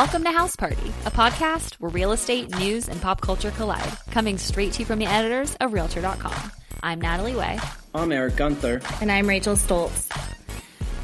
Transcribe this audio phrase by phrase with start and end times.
[0.00, 4.38] Welcome to House Party, a podcast where real estate, news, and pop culture collide, coming
[4.38, 6.52] straight to you from the editors of Realtor.com.
[6.82, 7.58] I'm Natalie Way.
[7.94, 8.80] I'm Eric Gunther.
[9.02, 10.10] And I'm Rachel Stoltz.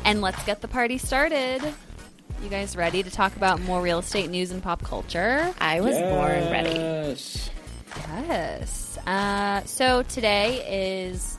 [0.06, 1.60] And let's get the party started.
[2.42, 5.54] You guys ready to talk about more real estate news and pop culture?
[5.60, 6.14] I was yes.
[6.14, 7.50] born ready.
[8.18, 8.98] Yes.
[9.06, 11.36] Uh, so today is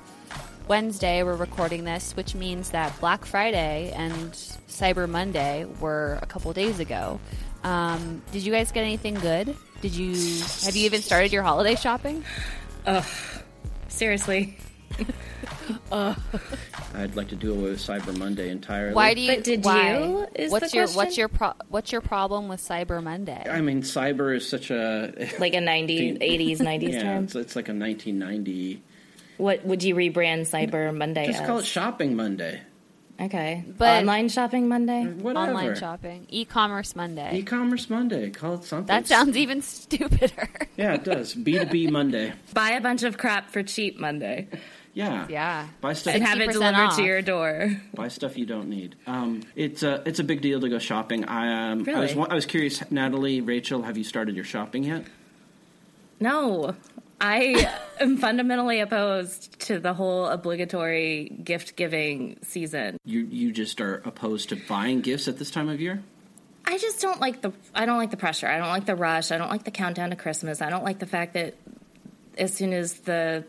[0.67, 1.23] Wednesday.
[1.23, 6.79] We're recording this, which means that Black Friday and Cyber Monday were a couple days
[6.79, 7.19] ago.
[7.67, 9.55] Um, did you guys get anything good?
[9.81, 10.13] Did you
[10.63, 12.23] have you even started your holiday shopping?
[12.85, 13.03] Ugh.
[13.89, 14.57] Seriously.
[15.91, 18.93] I'd like to do away with Cyber Monday entirely.
[18.93, 19.35] Why do you?
[19.35, 19.99] But did why?
[19.99, 20.97] you, is what's the your question?
[20.97, 23.45] what's your pro, what's your problem with Cyber Monday?
[23.49, 27.23] I mean, cyber is such a Like a 90s, 80s, 90s yeah, term?
[27.25, 28.81] it's, it's like a 1990.
[29.37, 31.27] What would you rebrand Cyber Monday as?
[31.27, 31.47] Just as?
[31.47, 32.61] call it Shopping Monday.
[33.21, 33.63] Okay.
[33.77, 35.05] But- Online shopping Monday?
[35.05, 35.47] Whatever.
[35.51, 37.37] Online shopping, e-commerce Monday.
[37.39, 38.29] E-commerce Monday.
[38.29, 38.87] Call it something.
[38.87, 40.49] that sounds even stupider.
[40.77, 41.33] Yeah, it does.
[41.33, 42.33] B2B Monday.
[42.53, 44.47] Buy a bunch of crap for cheap Monday
[44.93, 45.25] Yeah.
[45.29, 45.67] yeah.
[45.81, 46.13] Buy stuff.
[46.15, 46.95] and have it delivered off.
[46.97, 47.75] to your door.
[47.95, 48.95] Buy stuff you don't need.
[49.05, 51.25] Um, it's a it's a big deal to go shopping.
[51.25, 55.05] I um, I was I was curious, Natalie, Rachel, have you started your shopping yet?
[56.19, 56.75] No.
[57.19, 62.97] I am fundamentally opposed to the whole obligatory gift giving season.
[63.05, 66.03] You you just are opposed to buying gifts at this time of year?
[66.65, 68.47] I just don't like the I don't like the pressure.
[68.47, 69.31] I don't like the rush.
[69.31, 70.61] I don't like the countdown to Christmas.
[70.61, 71.55] I don't like the fact that
[72.37, 73.45] as soon as the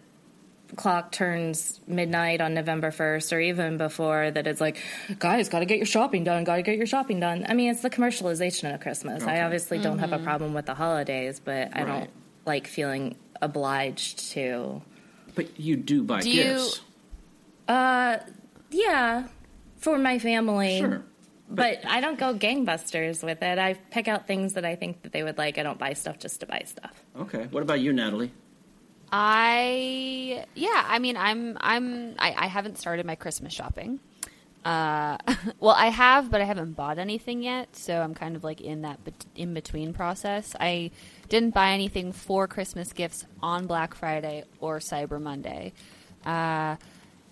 [0.77, 4.83] clock turns midnight on November 1st or even before that it's like
[5.19, 7.45] guys got to get your shopping done, got to get your shopping done.
[7.49, 9.23] I mean, it's the commercialization of Christmas.
[9.23, 9.33] Okay.
[9.33, 10.25] I obviously don't have a mm-hmm.
[10.25, 11.87] problem with the holidays, but I Right.
[11.87, 12.11] don't
[12.47, 14.83] like feeling obliged to
[15.35, 16.81] But you do buy Do you- gifts.
[17.67, 18.19] Uh,
[18.71, 19.29] yeah,
[19.77, 20.79] for my family.
[20.81, 21.03] Sure.
[21.51, 23.59] But I don't go gangbusters with it.
[23.59, 25.57] I pick out things that I think that they would like.
[25.59, 27.03] I don't buy stuff just to buy stuff.
[27.19, 27.47] Okay.
[27.51, 28.33] What about you, Natalie?
[29.11, 34.01] I yeah, I mean, I'm I'm I, I haven't started my Christmas shopping.
[34.65, 35.17] Uh,
[35.61, 38.83] well, I have, but I haven't bought anything yet, so I'm kind of like in
[38.83, 40.55] that bet- in between process.
[40.59, 40.91] I
[41.29, 45.73] didn't buy anything for Christmas gifts on Black Friday or Cyber Monday.
[46.25, 46.77] Uh,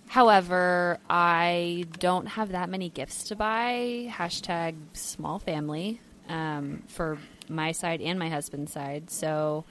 [0.07, 4.07] however, I don't have that many gifts to buy.
[4.11, 5.99] Hashtag small family
[6.29, 7.17] um, for
[7.49, 9.09] my side and my husband's side.
[9.09, 9.65] So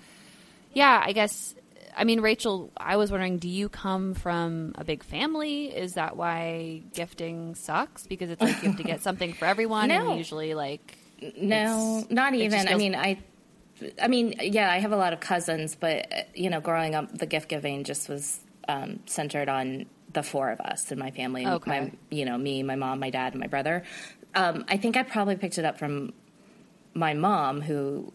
[0.73, 1.55] yeah, I guess.
[1.97, 5.67] I mean, Rachel, I was wondering, do you come from a big family?
[5.75, 8.07] Is that why gifting sucks?
[8.07, 10.11] Because it's like you have to get something for everyone, No.
[10.11, 10.99] and usually, like,
[11.37, 12.51] No, not even.
[12.51, 13.19] just I mean, I,
[14.01, 17.17] I mean, yeah, I have a lot of cousins, but uh, you know, growing up,
[17.17, 21.47] the gift giving just was um, centered on the four of us in my family.
[21.47, 21.71] Okay.
[21.71, 23.85] My, you know, me, my mom, my dad, and my brother.
[24.35, 26.13] Um, I think I probably picked it up from
[26.95, 28.13] my mom, who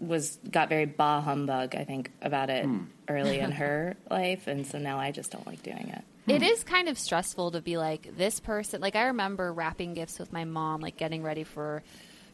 [0.00, 1.74] was got very bah humbug.
[1.74, 2.84] I think about it hmm.
[3.08, 6.32] early in her life, and so now I just don't like doing it.
[6.32, 6.44] it hmm.
[6.44, 8.80] is kind of stressful to be like this person.
[8.80, 11.82] Like, I remember wrapping gifts with my mom, like getting ready for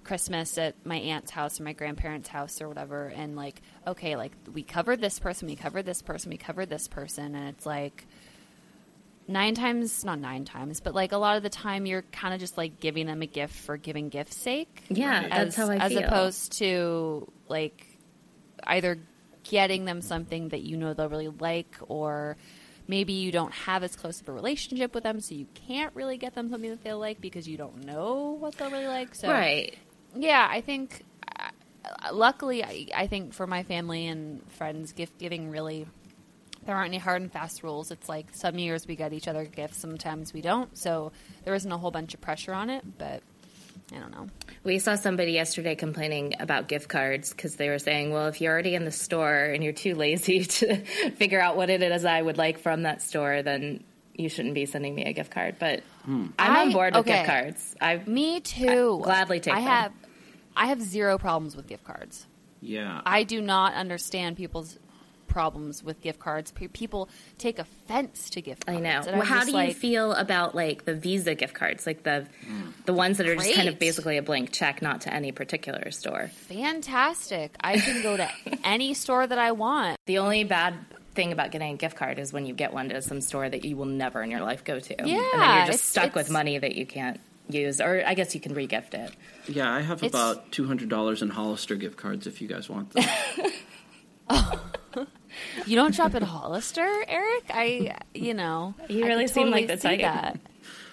[0.05, 4.33] Christmas at my aunt's house or my grandparents' house or whatever, and like, okay, like
[4.53, 8.07] we covered this person, we covered this person, we covered this person, and it's like
[9.27, 12.41] nine times, not nine times, but like a lot of the time, you're kind of
[12.41, 14.83] just like giving them a gift for giving gift's sake.
[14.89, 15.31] Yeah, Right.
[15.31, 16.05] that's as, how I as feel.
[16.05, 17.87] opposed to like
[18.65, 18.99] either
[19.45, 22.37] getting them something that you know they'll really like or
[22.89, 26.17] maybe you don't have as close of a relationship with them so you can't really
[26.17, 29.29] get them something that they'll like because you don't know what they'll really like so
[29.29, 29.75] right.
[30.17, 31.03] yeah i think
[31.39, 31.51] uh,
[32.15, 35.87] luckily I, I think for my family and friends gift giving really
[36.67, 39.45] there aren't any hard and fast rules it's like some years we get each other
[39.45, 41.13] gifts sometimes we don't so
[41.45, 43.23] there isn't a whole bunch of pressure on it but
[43.95, 44.29] i don't know
[44.65, 48.51] We saw somebody yesterday complaining about gift cards because they were saying, well, if you're
[48.51, 50.77] already in the store and you're too lazy to
[51.16, 53.84] figure out what it is I would like from that store, then
[54.15, 55.57] you shouldn't be sending me a gift card.
[55.59, 56.28] But hmm.
[56.39, 57.19] I'm I- on board with okay.
[57.19, 57.77] gift cards.
[57.78, 59.01] I Me too.
[59.03, 59.69] I gladly take I them.
[59.69, 59.93] have,
[60.57, 62.27] I have zero problems with gift cards.
[62.63, 63.03] Yeah.
[63.05, 64.78] I do not understand people's
[65.34, 66.53] problems with gift cards.
[66.53, 67.09] Pe- People
[67.39, 68.84] take offense to gift I cards.
[68.84, 69.13] know.
[69.13, 72.04] Well, I'm how just do you like, feel about like the Visa gift cards, like
[72.04, 72.27] the
[72.86, 72.97] the mm.
[72.97, 76.28] ones that are just kind of basically a blank check, not to any particular store?
[76.48, 77.57] Fantastic!
[77.60, 78.31] I can go to
[78.65, 79.98] any store that I want.
[80.07, 80.75] The only bad
[81.16, 83.65] thing about getting a gift card is when you get one to some store that
[83.65, 84.95] you will never in your life go to.
[84.98, 85.03] Yeah,
[85.33, 88.36] and then you're just it's- stuck with money that you can't use, or I guess
[88.36, 89.10] you can regift it.
[89.48, 92.69] Yeah, I have It's- about two hundred dollars in Hollister gift cards if you guys
[92.69, 93.04] want them.
[94.31, 94.60] Oh.
[95.66, 97.45] You don't shop at Hollister, Eric?
[97.51, 100.01] I, you know, You really could seem totally like the see type.
[100.01, 100.39] that.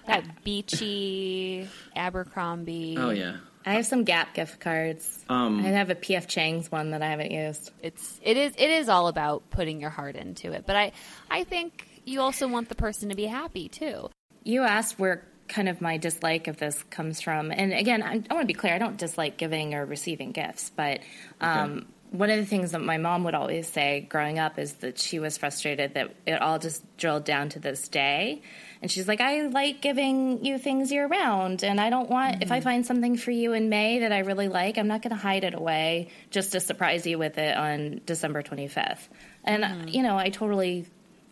[0.07, 2.95] That beachy Abercrombie.
[2.97, 5.23] oh yeah, I have some Gap gift cards.
[5.29, 7.71] Um, I have a PF Chang's one that I haven't used.
[7.81, 10.65] It's it is it is all about putting your heart into it.
[10.65, 10.91] But I
[11.29, 14.09] I think you also want the person to be happy too.
[14.43, 18.33] You asked where kind of my dislike of this comes from, and again, I, I
[18.33, 18.73] want to be clear.
[18.73, 20.99] I don't dislike giving or receiving gifts, but
[21.39, 21.85] um, Okay.
[22.11, 25.19] One of the things that my mom would always say growing up is that she
[25.19, 28.41] was frustrated that it all just drilled down to this day.
[28.81, 32.51] And she's like, I like giving you things year round, and I don't want, if
[32.51, 32.63] I mm-hmm.
[32.63, 35.43] find something for you in May that I really like, I'm not going to hide
[35.43, 39.07] it away just to surprise you with it on December 25th.
[39.43, 39.87] And, mm-hmm.
[39.87, 40.87] you know, I totally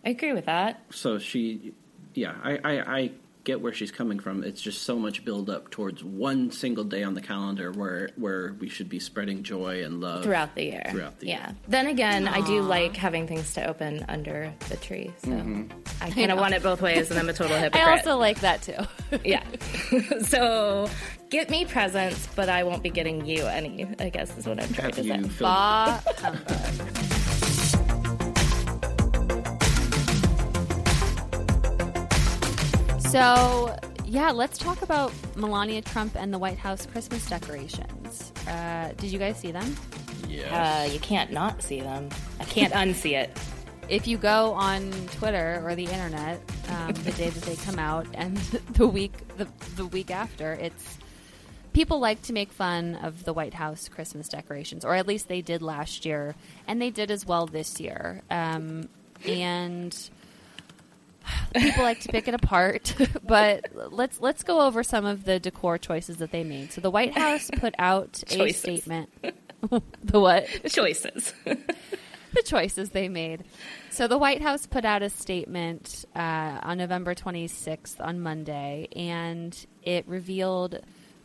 [0.05, 0.81] I agree with that.
[0.91, 1.73] so she,
[2.13, 3.11] yeah, I, I, I
[3.49, 4.43] get where she's coming from.
[4.43, 8.53] It's just so much build up towards one single day on the calendar where where
[8.59, 10.83] we should be spreading joy and love throughout the year.
[10.91, 11.47] Throughout the yeah.
[11.47, 11.55] year.
[11.67, 15.11] Then again, I do like having things to open under the tree.
[15.23, 15.71] So Mm-hmm.
[16.01, 17.87] I kind of want it both ways, and I'm a total hypocrite.
[17.87, 18.75] I also like that too.
[19.23, 19.43] yeah.
[20.21, 20.89] so
[21.29, 23.87] get me presents, but I won't be getting you any.
[23.99, 25.29] I guess is what I'm trying Have to you say.
[25.29, 27.15] filled, bah
[33.09, 33.75] So,
[34.05, 38.31] yeah, let's talk about Melania Trump and the White House Christmas decorations.
[38.47, 39.75] Uh, did you guys see them?
[40.83, 42.09] Uh, you can't not see them.
[42.39, 43.35] I can't unsee it.
[43.89, 46.39] If you go on Twitter or the internet,
[46.69, 50.99] um, the day that they come out and the week the, the week after, it's
[51.73, 55.41] people like to make fun of the White House Christmas decorations, or at least they
[55.41, 56.35] did last year,
[56.67, 58.21] and they did as well this year.
[58.29, 58.89] Um,
[59.25, 59.97] and
[61.55, 65.77] people like to pick it apart, but let's let's go over some of the decor
[65.77, 66.71] choices that they made.
[66.71, 69.09] So the White House put out a statement.
[70.03, 70.47] the what?
[70.63, 71.33] The choices.
[71.45, 73.43] the choices they made.
[73.89, 79.55] So the White House put out a statement uh, on November 26th on Monday, and
[79.83, 80.79] it revealed.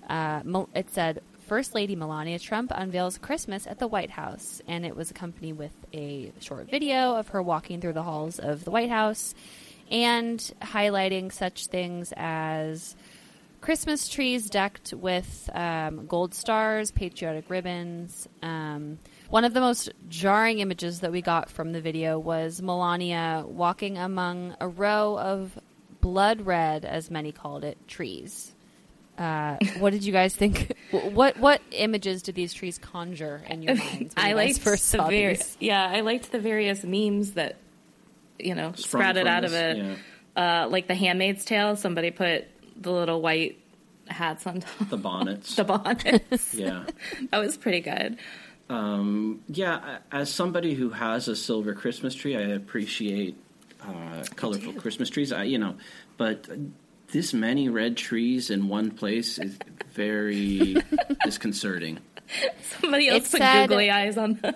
[0.09, 0.43] Uh,
[0.75, 5.11] it said, First Lady Melania Trump unveils Christmas at the White House, and it was
[5.11, 9.35] accompanied with a short video of her walking through the halls of the White House
[9.91, 12.97] and highlighting such things as
[13.61, 18.29] Christmas trees decked with um, gold stars, patriotic ribbons.
[18.43, 18.99] Um,
[19.31, 23.97] one of the most jarring images that we got from the video was Melania walking
[23.97, 25.59] among a row of
[26.03, 28.53] blood red, as many called it, trees.
[29.17, 30.75] Uh, what did you guys think?
[30.91, 34.15] What what images did these trees conjure in your minds?
[34.15, 35.39] When I liked first the saw various.
[35.39, 35.57] these?
[35.61, 37.57] Yeah, I liked the various memes that
[38.39, 39.99] you know Sprung sprouted from out of this, it.
[40.37, 42.47] Uh, like the Handmaid's Tale, somebody put
[42.77, 43.59] the little white
[44.09, 44.89] hats on top.
[44.91, 45.55] the bonnets.
[45.57, 46.55] the bonnets.
[46.55, 46.85] yeah.
[47.31, 48.19] that was pretty good.
[48.69, 53.37] Um, yeah, as somebody who has a silver Christmas tree, I appreciate
[53.83, 55.33] uh, colorful Christmas trees.
[55.33, 55.77] I, you know,
[56.17, 56.49] but
[57.13, 59.57] this many red trees in one place is
[59.93, 60.77] very
[61.25, 61.99] disconcerting.
[62.81, 64.55] Somebody else It put said- googly eyes on them.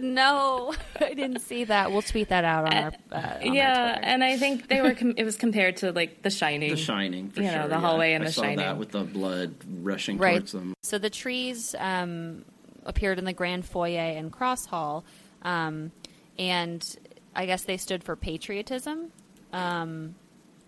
[0.00, 1.92] No, I didn't see that.
[1.92, 4.00] We'll tweet that out on our uh, on yeah, Twitter.
[4.06, 4.94] and I think they were.
[4.94, 6.70] Com- it was compared to like The Shining.
[6.70, 7.80] The Shining, for You know, the yeah.
[7.80, 8.58] hallway and I The saw Shining.
[8.58, 10.38] that with the blood rushing right.
[10.38, 10.74] towards them.
[10.82, 12.44] So the trees um,
[12.84, 15.04] appeared in the grand foyer and cross hall,
[15.42, 15.92] um,
[16.38, 16.96] and
[17.36, 19.12] I guess they stood for patriotism.
[19.52, 20.16] Um,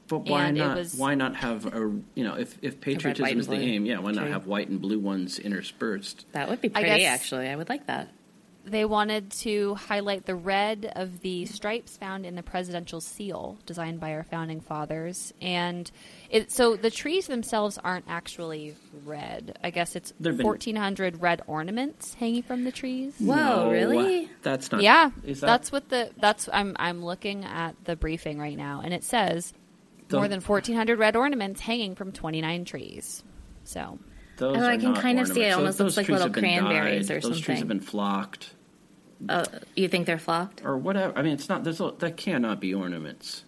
[0.08, 0.76] But why And not?
[0.78, 1.80] was- Why not have a
[2.14, 4.80] you know if if white, patriotism is the aim, yeah, why not have white and
[4.80, 6.26] blue ones interspersed?
[6.32, 7.00] That would be I pretty.
[7.00, 8.08] guess- actually, I would like that.
[8.66, 14.00] They wanted to highlight the red of the stripes found in the presidential seal, designed
[14.00, 15.90] by our founding fathers, and
[16.30, 16.50] it.
[16.50, 19.58] So the trees themselves aren't actually red.
[19.62, 23.14] I guess it's There've been- fourteen hundred red ornaments hanging from the trees.
[23.18, 24.28] Whoa, No, really?
[24.42, 24.82] That's not.
[24.82, 28.92] Yeah, that, that's what the that's I'm I'm looking at the briefing right now, and
[28.92, 29.54] it says
[30.08, 33.22] The- more than 1,400 red ornaments hanging from 29 trees.
[33.64, 33.98] So
[34.38, 35.54] Those Oh, I can not kind of see it.
[35.54, 35.56] ornaments.
[35.56, 37.16] Almost Those- looks like little cranberries dyed.
[37.16, 38.50] or Those trees have been flocked
[39.28, 39.44] Oh,
[39.74, 40.62] you think they're flocked?
[40.64, 41.16] or whatever.
[41.18, 41.64] I mean, it's not.
[41.64, 43.44] There's a, that cannot be ornaments.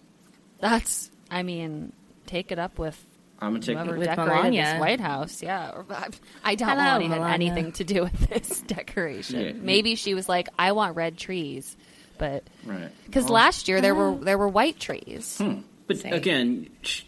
[0.59, 1.93] that's I mean,
[2.25, 2.99] take it up with
[3.39, 3.77] I'm gonna take.
[3.77, 4.63] whoever With decorated Melania.
[4.63, 5.41] this White House.
[5.43, 6.07] Yeah, Or- I-
[6.43, 7.33] I doubt Hello, Melania had Melania.
[7.51, 9.39] anything to do with this decoration.
[9.39, 9.51] Yeah.
[9.53, 11.77] Maybe she was like, I want red trees,
[12.17, 12.89] but Right.
[13.05, 15.37] because Well, last year there were there were white trees.
[15.37, 15.59] Hmm.
[15.87, 16.13] But Same.
[16.13, 17.03] again, she,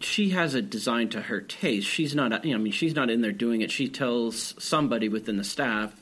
[0.00, 1.86] she has a design to her taste.
[1.88, 2.44] She's not.
[2.44, 3.70] You know, I mean, she's not in there doing it.
[3.70, 5.92] She tells somebody within the staff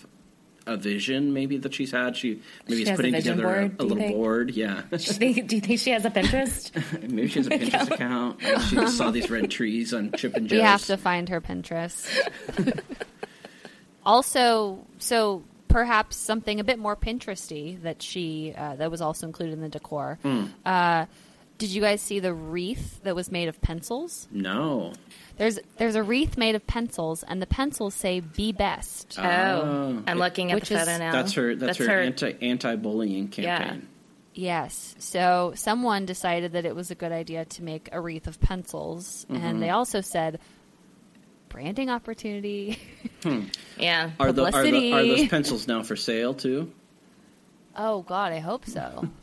[0.66, 2.16] a vision, maybe that she's had.
[2.16, 4.14] She maybe She is has a putting together board, a, a little think?
[4.14, 4.50] board.
[4.52, 4.82] Yeah.
[4.90, 7.02] Do you think- do you think she has a Pinterest?
[7.10, 8.40] maybe she has a Pinterest account.
[8.68, 10.56] She just saw these red trees on Chip and Jo's.
[10.58, 12.08] We have to find her Pinterest.
[14.04, 19.54] also, so perhaps something a bit more Pinteresty that she uh, that was also included
[19.54, 20.18] in the decor.
[20.22, 20.44] Hmm.
[20.64, 21.06] Uh,
[21.58, 24.26] Did you guys see the wreath that was made of pencils?
[24.32, 24.92] No.
[25.36, 30.02] There's there's a wreath made of pencils, and the pencils say "Be best." Oh, Oh.
[30.06, 31.12] I'm looking at Which the is- photo now.
[31.12, 31.54] That's her.
[31.54, 33.88] That's, her, anti anti bullying campaign.
[34.34, 34.94] Yes.
[34.98, 39.24] So someone decided that it was a good idea to make a wreath of pencils,
[39.30, 39.44] Mm-hmm.
[39.44, 40.40] and they also said
[41.48, 42.78] branding opportunity.
[43.78, 44.10] Yeah.
[44.18, 46.72] Are the, are the are those pencils now for sale too?
[47.76, 49.08] oh God, I hope so.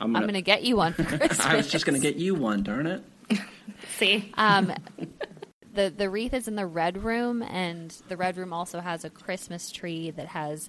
[0.00, 0.26] I'm I'm gonna.
[0.28, 1.40] gonna get you one for Christmas.
[1.40, 2.62] I was just gonna get you one.
[2.62, 3.02] Darn it.
[3.98, 4.32] See?
[4.36, 4.72] Um,
[5.74, 9.10] the the wreath is in the red room, and the red room also has a
[9.10, 10.68] Christmas tree that has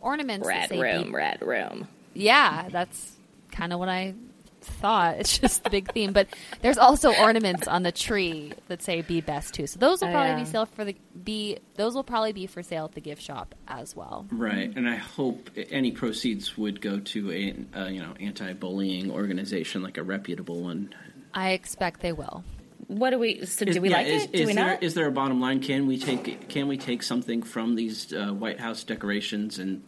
[0.00, 0.46] ornaments.
[0.46, 1.88] that Red say room, Be- red room.
[2.14, 3.12] Yeah, that's
[3.52, 4.14] kind of what I
[4.64, 5.16] thought.
[5.18, 6.28] It's just the big theme, but
[6.60, 9.66] there's also ornaments on the tree that say "Be Best" too.
[9.66, 10.38] So those will Oh, probably yeah.
[10.40, 11.58] be sale for the be.
[11.76, 14.26] Those will probably be for sale at the gift shop as well.
[14.30, 19.10] Right, and I hope any proceeds would go to a uh, you know anti bullying
[19.10, 20.94] organization like a reputable one.
[21.34, 22.44] I expect they will.
[22.88, 23.46] What do we?
[23.46, 24.32] So Is- do we yeah, like is, it?
[24.32, 24.82] Do is we there not?
[24.82, 25.60] is there a bottom line?
[25.60, 29.82] Can we take can we take something from these uh, White House decorations and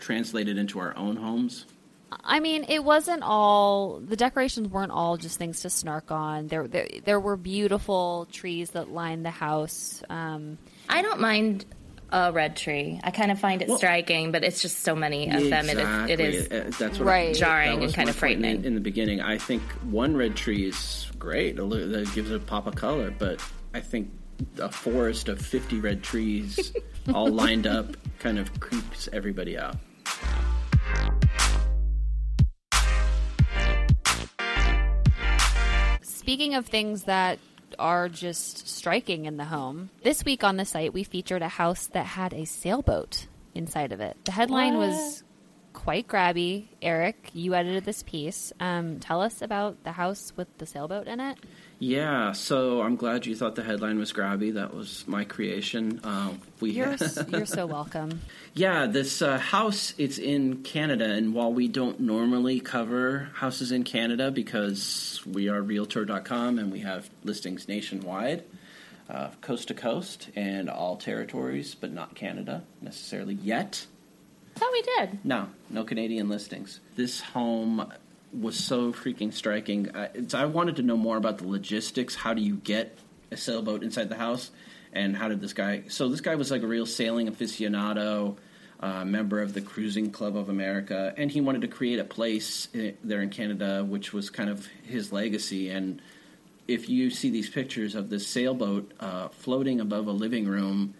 [0.00, 1.64] translate it into our own homes?
[2.24, 6.48] I mean, it wasn't all the decorations weren't all just things to snark on.
[6.48, 10.02] There, there, there were beautiful trees that lined the house.
[10.08, 11.64] Um, I don't mind
[12.10, 13.00] a red tree.
[13.02, 15.68] I kind of find it Well- striking, but it's just so many of them.
[15.70, 17.30] It is, it is Uh, that's what Right.
[17.30, 18.64] I, Jarring that and kind of point in- frightening.
[18.66, 21.58] In, the beginning, I think one red tree is great.
[21.58, 23.40] It That gives it a pop of color, but
[23.72, 24.10] I think
[24.58, 26.72] a forest of fifty red trees
[27.14, 29.76] all lined up kind of creeps everybody out.
[36.22, 37.40] Speaking of things that
[37.80, 41.88] are just striking in the home, this week on the site we featured a house
[41.88, 43.26] that had a sailboat
[43.56, 44.16] inside of it.
[44.24, 45.24] The headline was
[45.72, 46.68] quite grabby.
[46.80, 48.52] Eric, you edited this piece.
[48.60, 51.38] Um, tell us about the house with the sailboat in it.
[51.82, 54.54] Yeah, so I'm glad you thought the headline was grabby.
[54.54, 55.98] That was my creation.
[56.04, 56.94] Uh, we You're
[57.26, 58.20] you're so welcome.
[58.54, 63.82] Yeah, this uh, house it's in Canada, and while we don't normally cover houses in
[63.82, 68.44] Canada because we are Realtor.com and we have listings nationwide,
[69.10, 73.86] uh, coast to coast, and all territories, but not Canada necessarily yet.
[74.54, 75.24] I thought we did.
[75.24, 76.78] No, no Canadian listings.
[76.94, 77.92] This home
[78.32, 79.94] was so freaking striking.
[79.94, 82.14] I, I wanted to know more about the logistics.
[82.14, 82.98] How do you get
[83.30, 84.50] a sailboat inside the house?
[84.92, 85.84] And how did this guy?
[85.88, 88.36] So this guy was like a real sailing aficionado,
[88.80, 92.68] uh, member of the Cruising Club of America, and he wanted to create a place
[92.74, 95.70] i there in Canada, which was kind of his legacy.
[95.70, 96.02] And
[96.68, 100.94] if you see these pictures of this sailboat uh, floating above a living room,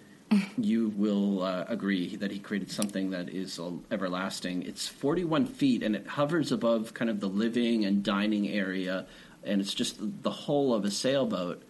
[0.59, 3.61] you will uh, agree that he created something that is
[3.91, 4.63] everlasting.
[4.63, 9.07] It's 41 feet and it hovers above kind of the living and dining area,
[9.45, 11.63] and it's just the whole of a sailboat.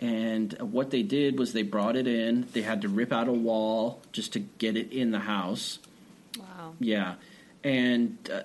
[0.00, 2.46] And what they did was they brought it in.
[2.52, 5.80] They had to rip out a wall just to get it in the house.
[6.38, 6.74] Wow.
[6.78, 7.14] Yeah,
[7.64, 8.42] and uh,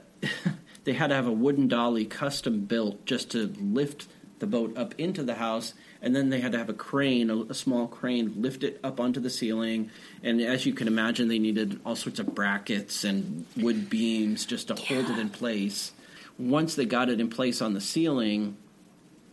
[0.84, 4.08] they had to have a wooden dolly custom built just to lift
[4.40, 7.38] the boat up into the house, and then they had to have a crane, a,
[7.44, 9.90] a small crane, lift it up onto the ceiling.
[10.22, 14.68] And as you can imagine, they needed all sorts of brackets and wood beams just
[14.68, 15.94] to hold it in place.
[16.38, 18.58] Once they got it in place on the ceiling,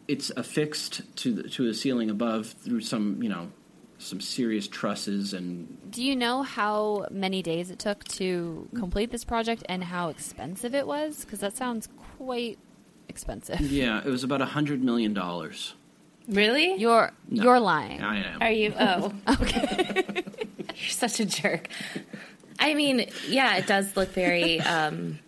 [0.07, 3.51] it's affixed to the, to the ceiling above through some, you know,
[3.99, 9.25] some serious trusses and Do you know how many days it took to complete this
[9.25, 11.25] project and how expensive it was?
[11.25, 12.59] Because that sounds quite
[13.09, 13.61] expensive.
[13.61, 15.75] yeah, it was about a hundred million dollars.
[16.31, 16.77] Really?
[16.77, 17.43] You're No.
[17.43, 18.01] you're lying.
[18.03, 18.43] I am.
[18.43, 18.73] Are you?
[18.79, 20.05] Oh, okay.
[20.81, 21.69] You're such a jerk.
[22.59, 24.61] I mean, yeah, it does look very.
[24.61, 25.19] um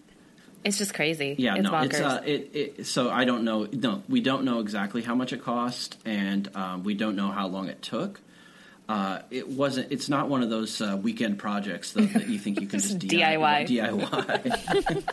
[0.64, 1.34] It's just crazy.
[1.38, 1.84] Yeah, it's no, bonkers.
[1.84, 2.86] it's uh, it, it.
[2.86, 3.66] So I don't know.
[3.72, 7.48] No, we don't know exactly how much it cost, and um, we don't know how
[7.48, 8.20] long it took.
[8.88, 9.92] Uh, it wasn't.
[9.92, 12.98] It's not one of those uh, weekend projects though, that you think you can just
[12.98, 13.66] DIY.
[13.68, 15.04] DIY.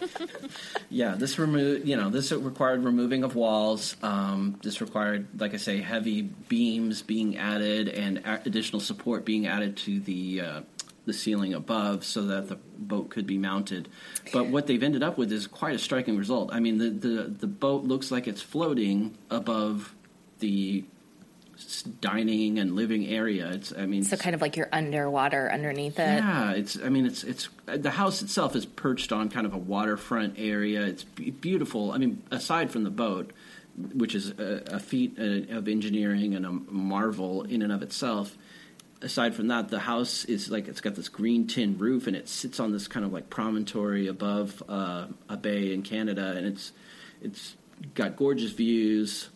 [0.89, 1.87] yeah, this remove.
[1.87, 3.95] You know, this required removing of walls.
[4.01, 9.47] Um, this required, like I say, heavy beams being added and a- additional support being
[9.47, 10.41] added to the.
[10.41, 10.61] Uh,
[11.05, 13.89] the ceiling above so that the boat could be mounted.
[14.31, 16.51] But what they've ended up with is quite a striking result.
[16.53, 19.95] I mean, the, the, the boat looks like it's floating above
[20.37, 20.85] the
[21.83, 23.49] dining and living area.
[23.51, 26.17] It's, I mean, so kind of like you're underwater underneath it.
[26.17, 26.77] yeah, it's.
[26.81, 27.23] I mean, it's.
[27.23, 30.83] It's the house itself is perched on kind of a waterfront area.
[30.83, 31.91] It's beautiful.
[31.91, 33.31] I mean, aside from the boat,
[33.93, 38.37] which is a, a feat uh, of engineering and a marvel in and of itself.
[39.01, 42.27] Aside from that, the house is like it's got this green tin roof and it
[42.27, 46.73] sits on this kind of like promontory above uh, a bay in Canada, and it's
[47.21, 47.55] it's
[47.95, 49.29] got gorgeous views,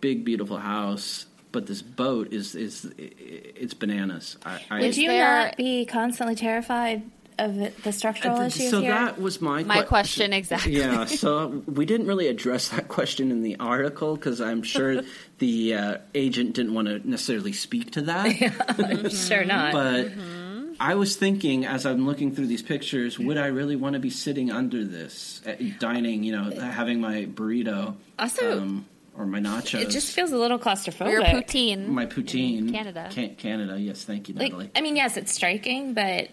[0.00, 4.36] big beautiful house, but this boat is is it's bananas.
[4.44, 7.02] I, I, Would you there- not be constantly terrified
[7.38, 8.92] of it- the structural issues so here?
[8.92, 10.76] that was my My que- question exactly.
[10.76, 15.02] Yeah, so we didn't really address that question in the article because I'm sure
[15.38, 19.10] the uh, agent didn't want to necessarily speak to that.
[19.12, 19.72] sure not.
[19.72, 20.46] But Mm-hmm.
[20.78, 24.10] I was thinking as I'm looking through these pictures, would I really want to be
[24.10, 28.84] sitting under this, uh, dining, you know, having my burrito Also, um,
[29.16, 29.80] or my nachos?
[29.80, 31.10] it just feels a little claustrophobic.
[31.10, 31.88] Your poutine.
[31.88, 32.70] my poutine.
[32.72, 33.08] Canada.
[33.10, 36.28] Can- Canada, yes, thank you, Like, I mean, yes, it's striking, but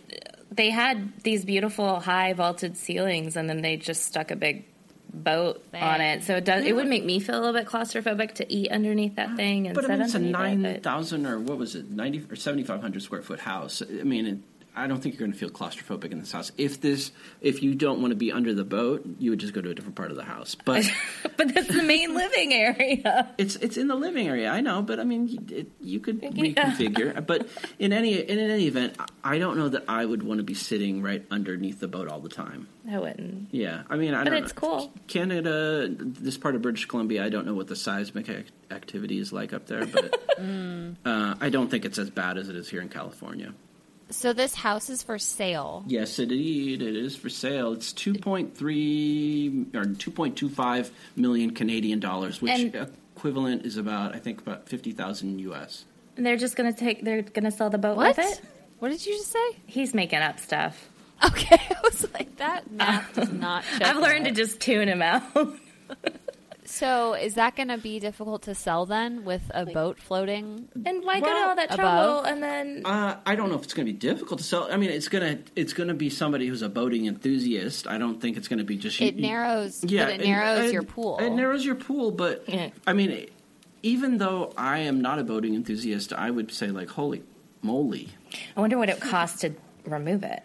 [0.51, 4.65] they had these beautiful high vaulted ceilings, and then they just stuck a big
[5.15, 5.83] boat Thing.
[5.83, 6.23] on it.
[6.23, 6.65] So it does.
[6.65, 9.75] It would make me feel a little bit claustrophobic to eat underneath that thing and
[9.75, 10.73] But I mean, it's a underneath nine it.
[10.75, 13.83] but- thousand or what was it, ninety or seventy five hundred square foot house.
[13.87, 14.37] I mean, it,
[14.75, 16.51] I don't think you're going to feel claustrophobic in this house.
[16.57, 17.11] If this,
[17.41, 19.73] if you don't want to be under the boat, you would just go to a
[19.75, 20.55] different part of the house.
[20.55, 20.89] But
[21.37, 23.29] but that's the main living area.
[23.37, 24.49] it's it's in the living area.
[24.49, 26.29] I know, but I mean, you- it, you could Yeah.
[26.31, 27.25] reconfigure.
[27.25, 30.53] but in any in any event, I don't know that I would want to be
[30.55, 32.67] sitting right underneath the boat all the time.
[32.89, 33.49] I wouldn't.
[33.53, 34.33] Yeah, I mean, I But don't.
[34.41, 34.59] But it's know.
[34.69, 34.93] cool.
[35.07, 39.31] Canada, this part of British Columbia, I don't know what the seismic ac- activity is
[39.31, 40.19] like up there, but
[41.05, 43.53] uh, I don't think it's as bad as it is here in California.
[44.13, 45.83] So this house is for sale.
[45.87, 47.73] Yes, indeed, it is for sale.
[47.73, 53.65] It's two point three or two point two five million Canadian dollars, which And- equivalent
[53.65, 55.85] is about I think about fifty thousand US.
[56.15, 57.03] And they're just gonna take.
[57.03, 58.15] They're gonna sell the boat What?
[58.17, 58.41] with it.
[58.79, 59.57] What did you just say?
[59.65, 60.89] He's making up stuff.
[61.25, 63.63] Okay, I was like that math does not.
[63.77, 65.23] Check I've learned to just tune him out.
[66.65, 70.67] So is that going to be difficult to sell then with a boat floating?
[70.85, 71.77] and why go to all that above?
[71.77, 74.67] trouble and then Uh, I don't know if it's going to be difficult to sell.
[74.71, 77.87] I mean, it's gonna it's going to be somebody who's a boating enthusiast.
[77.87, 79.83] I don't think it's going to be just It narrows.
[79.83, 81.17] Yeah, but it and- narrows and your pool.
[81.19, 82.69] It narrows your pool, but Yeah.
[82.87, 83.27] I mean,
[83.83, 87.23] even though I am not a boating enthusiast, I would say like, holy
[87.61, 88.09] moly,
[88.55, 89.51] I wonder what it costs to
[89.85, 90.41] remove it.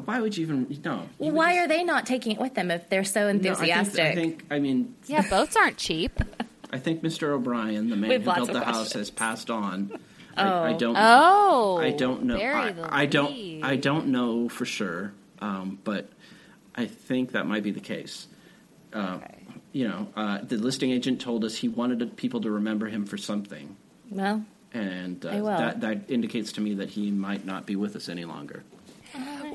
[0.00, 1.08] Why would you even no?
[1.18, 3.96] Well, why are they not taking it with them if they're so enthusiastic?
[3.98, 4.18] No, I think, enthusiastic?
[4.18, 6.12] I think I mean yeah, boats aren't cheap.
[6.72, 7.28] I think Mr.
[7.28, 9.90] O'Brien, the man who built of the house, has passed on.
[10.36, 10.78] I, I Oh.
[10.78, 10.96] don't.
[10.98, 12.36] Oh, I don't know.
[12.36, 13.30] bury I, the I don't.
[13.32, 13.62] lead.
[13.64, 16.08] I don't know for sure, um, but
[16.74, 18.26] I think that might be the case.
[18.92, 19.32] Uh, Okay.
[19.72, 23.18] You know, uh, the listing agent told us he wanted people to remember him for
[23.18, 23.76] something,
[24.10, 25.58] well, and uh, I will.
[25.58, 28.62] that that indicates to me that he might not be with us any longer.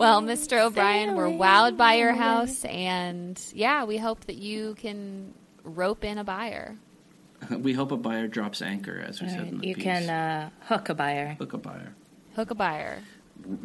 [0.01, 0.65] Well, Mr.
[0.65, 5.31] O'Brien, we're Sailing wowed by your house, and yeah, we hope that you can
[5.63, 6.75] rope in a buyer.
[7.51, 9.83] we hope a buyer drops anchor, as we all said right, in the you piece.
[9.83, 11.35] can uh, hook a buyer.
[11.37, 11.93] Hook a buyer.
[12.35, 12.97] Hook a buyer.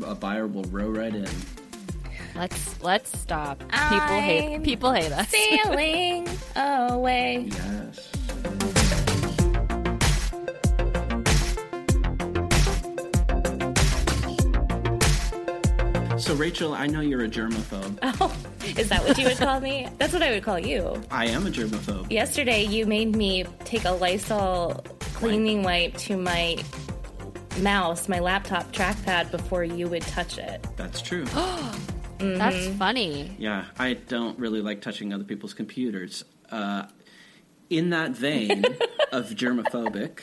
[0.05, 1.27] A buyer will row right in.
[2.35, 3.61] Let's let's stop.
[3.61, 5.29] People hate I'm people hate us.
[5.31, 7.49] Sailing away.
[7.51, 8.15] Yes.
[16.18, 17.98] So, Rachel, I know you're a germaphobe.
[18.20, 18.35] Oh,
[18.79, 19.87] is that what you would call me?
[19.98, 21.00] That's what I would call you.
[21.11, 22.11] I am a germaphobe.
[22.11, 24.83] Yesterday, you made me take a Lysol
[25.14, 26.57] cleaning wipe to my
[27.61, 30.66] mouse, my laptop trackpad, before you would touch it.
[30.76, 31.26] That's true.
[32.18, 33.37] That's funny.
[33.38, 36.24] yeah, I don't really like touching other people's computers.
[36.50, 36.87] Uh,
[37.68, 38.64] in that vein
[39.12, 40.20] of germophobic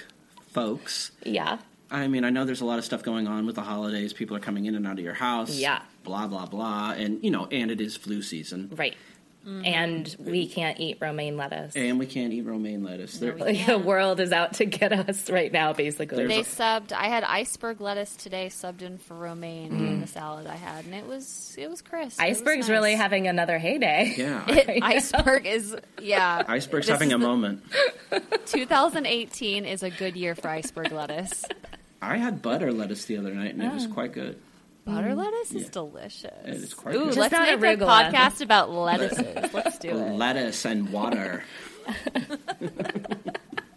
[0.48, 1.60] folks, Yeah.
[1.94, 4.14] I mean, I know there's a lot of stuff going on with the holidays.
[4.14, 5.56] People are coming in and out of your house.
[5.56, 5.82] Yeah.
[6.04, 6.92] Blah, blah, blah.
[6.92, 8.72] And, you know, and it is flu season.
[8.76, 8.96] Right.
[9.46, 9.66] Mm-hmm.
[9.66, 11.76] And we can't eat romaine lettuce.
[11.76, 13.18] And we can't eat romaine lettuce.
[13.18, 16.26] There, Like, the world is out to get us right now, basically.
[16.28, 16.94] They subbed.
[16.94, 20.02] I had iceberg lettuce today, subbed in for romaine in mm.
[20.02, 22.22] the salad I had, and it was it was crisp.
[22.22, 22.70] It was Iceberg's nice.
[22.70, 24.14] really having another heyday.
[24.18, 24.46] yeah.
[24.64, 26.44] It, iceberg is yeah.
[26.48, 27.64] Iceberg's This having a the- moment.
[28.46, 31.44] 2018 is a good year for iceberg lettuce.
[32.04, 33.74] I had butter lettuce the other night, and it Oh.
[33.76, 34.38] was quite good.
[34.86, 35.70] Butter lettuce is Yeah.
[35.72, 36.46] delicious.
[36.46, 37.06] It is quite Ooh, good.
[37.08, 38.12] Just let's not make a arugula.
[38.12, 39.54] podcast about lettuces.
[39.54, 40.12] Let's do it.
[40.14, 41.44] Lettuce and water,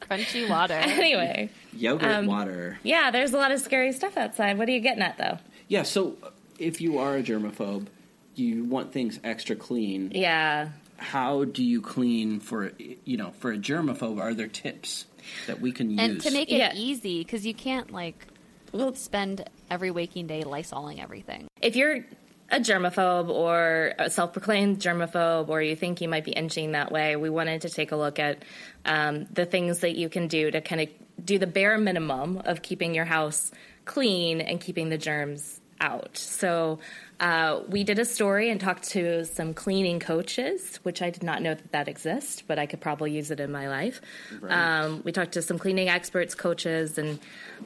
[0.00, 0.74] Crunchy water.
[0.82, 2.78] Anyway, yogurt Um, water.
[2.82, 4.58] yeah, there's a lot of scary stuff outside.
[4.58, 5.38] What are you getting at, though?
[5.68, 5.82] Yeah.
[5.82, 7.86] So, uh, if you are a germaphobe,
[8.34, 10.10] you want things extra clean.
[10.14, 10.68] Yeah.
[10.96, 12.72] How do you clean for
[13.04, 14.18] you know for a germaphobe?
[14.20, 15.04] Are there tips
[15.46, 16.00] that we can use?
[16.00, 16.72] And to make it Yeah.
[16.74, 18.26] easy, because you can't like
[18.72, 21.48] Well, spend every waking day lysoling everything.
[21.62, 22.04] if you're
[22.50, 27.16] a germaphobe or a self-proclaimed germaphobe or you think you might be inching that way
[27.16, 28.44] we wanted to take a look at
[28.84, 30.88] um, the things that you can do to kind of
[31.24, 33.50] do the bare minimum of keeping your house
[33.84, 36.16] clean and keeping the germs out.
[36.16, 36.78] So
[37.20, 41.42] uh, we did a story and talked to some cleaning coaches, which I did not
[41.42, 44.00] know that that exists, but I could probably use it in my life.
[44.40, 44.52] Right.
[44.52, 47.18] Um, we talked to some cleaning experts, coaches, and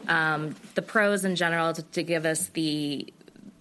[0.09, 3.12] um, the pros in general to, to give us the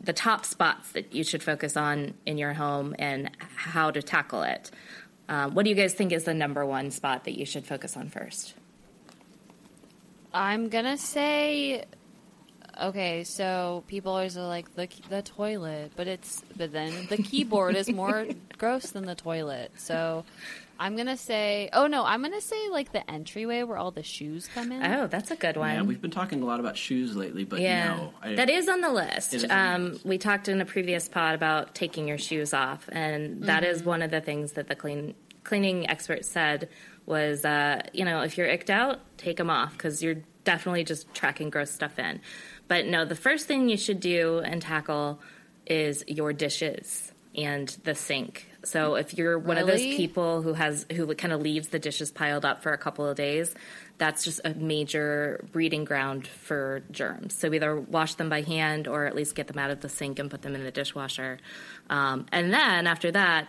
[0.02, 4.44] the top spots that you should focus on in your home and how to tackle
[4.44, 4.72] it.
[5.28, 7.98] Um, what do you guys think is the number one spot that you should focus
[7.98, 8.54] on first?
[10.34, 11.86] I'm gonna say,
[12.82, 13.24] okay.
[13.24, 17.89] So people always are like the the toilet, but it's but then the keyboard is
[17.92, 18.26] more
[18.58, 19.72] gross than the toilet.
[19.78, 20.26] So
[20.80, 24.48] I'm gonna say, oh no, I'm gonna say like the entryway where all the shoes
[24.54, 24.84] come in.
[24.84, 25.74] Oh, that's a good one.
[25.76, 28.70] Yeah, we've been talking a lot about shoes lately, but Yeah, no, I, that is
[28.70, 29.34] on the list.
[29.34, 32.54] It is on the Um, we talked in a previous pod about taking your shoes
[32.54, 36.70] off, and that is one of the things that the clean cleaning expert said
[37.06, 41.12] was, uh, you know, if you're icked out, take them off because you're definitely just
[41.13, 42.22] tracking gross stuff in.
[42.69, 45.19] But no, the first thing you should do and tackle
[45.65, 48.47] is your dishes and the sink.
[48.63, 52.12] So if you're one of those people who has who kind of leaves the dishes
[52.12, 53.55] piled up for a couple of days,
[53.97, 57.34] that's just a major breeding ground for germs.
[57.34, 60.19] So either wash them by hand or at least get them out of the sink
[60.19, 61.39] and put them in the dishwasher.
[61.89, 63.47] Um, and then after that,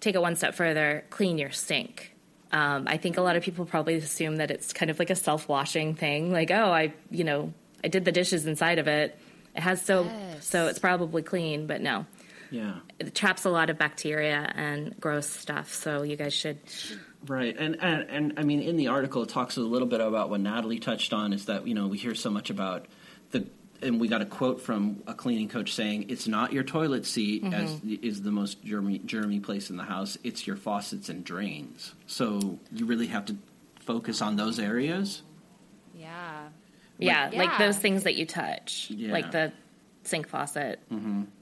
[0.00, 2.14] take it one step further, clean your sink.
[2.52, 5.16] Um, I think a lot of people probably assume that it's kind of like a
[5.16, 7.52] self-washing thing, like oh, I you know
[7.82, 9.18] I did the dishes inside of it.
[9.56, 10.46] It has soap, Yes.
[10.46, 12.06] so it's probably clean, but no
[12.50, 15.72] yeah, it traps a lot of bacteria and gross stuff.
[15.72, 16.58] So you guys should.
[17.26, 17.56] right.
[17.56, 20.40] And, and and I mean, in the article, it talks a little bit about what
[20.40, 22.86] Natalie touched on is that you know we hear so much about
[23.30, 23.46] the.
[23.82, 27.44] And we got a quote from a cleaning coach saying, "It's not your toilet seat
[27.44, 28.04] as mm-hmm.
[28.04, 30.18] is the most germy, germy place in the house.
[30.22, 31.94] It's your faucets and drains.
[32.06, 33.36] So you really have to
[33.76, 35.22] focus on those areas.
[37.00, 37.30] Yeah.
[37.32, 39.12] Yeah, like those things that you touch, Yeah.
[39.12, 39.52] like the
[40.02, 40.80] sink faucet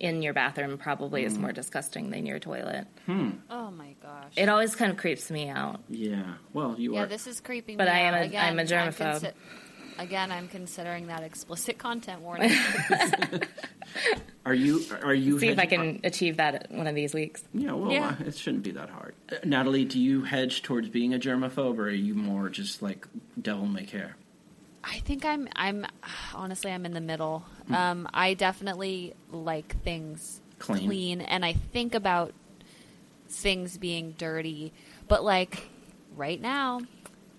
[0.01, 2.87] in your bathroom, probably is more disgusting than your toilet.
[3.09, 4.33] Oh my gosh.
[4.37, 5.81] It always kind of creeps me out.
[5.89, 6.35] Yeah.
[6.53, 7.07] Well, you yeah, are.
[7.07, 8.21] this is creeping But me I am out.
[8.23, 9.21] a- Again, I'm a germaphobe.
[9.21, 9.33] consi-
[9.99, 12.51] again, I'm considering that explicit content warning.
[14.45, 14.83] Are you?
[15.03, 15.39] Are you?
[15.39, 17.45] See if I hedging- can achieve that one of these weeks.
[17.53, 18.17] Yeah, well, Yeah.
[18.21, 19.15] uh, it shouldn't be that hard.
[19.31, 23.07] Uh, Natalie, do you hedge towards being a germaphobe, or are you more just like
[23.41, 24.17] devil may care?
[24.91, 25.49] I think I'm.
[25.55, 25.87] I'm
[26.35, 27.41] honestly, I'm in the middle.
[27.67, 27.75] Hmm.
[27.75, 31.21] Um, I definitely like things Clean.
[31.21, 32.33] and I think about
[33.29, 34.73] things being dirty.
[35.07, 35.69] But like
[36.17, 36.81] right now,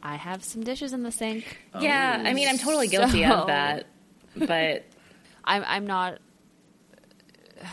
[0.04, 1.58] I have some dishes in the sink.
[1.80, 3.88] Yeah, I mean, I'm totally guilty So- of that,
[4.36, 4.84] but
[5.44, 5.64] I'm.
[5.66, 6.20] I'm not.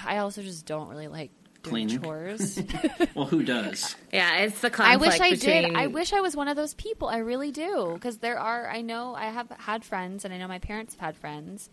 [0.04, 2.02] I also just don't really like doing Cleaning?
[2.02, 2.62] chores.
[3.14, 3.96] Well, who does?
[4.12, 5.62] yeah, it's the I wish I between.
[5.62, 5.74] did.
[5.74, 7.08] I wish I was one of those people.
[7.08, 7.92] I really do.
[7.94, 11.00] Because there are, I know I have had friends, and I know my parents have
[11.00, 11.70] had friends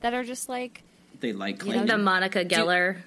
[0.00, 0.84] that are just like,
[1.20, 2.98] They like You know, the Monica Geller.